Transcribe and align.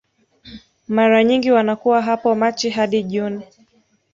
Mara 0.87 1.23
nyingi 1.23 1.51
wanakuwa 1.51 2.01
hapo 2.01 2.35
Machi 2.35 2.69
hadi 2.69 3.03
Juni 3.03 3.45